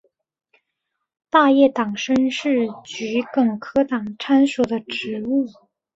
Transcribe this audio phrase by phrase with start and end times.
[1.29, 5.45] 大叶党参是桔梗科党参属的植物。